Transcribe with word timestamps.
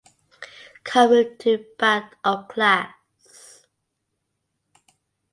Car 0.83 1.09
moved 1.09 1.41
to 1.41 1.63
back 1.77 2.15
of 2.23 2.47
class. 2.47 2.95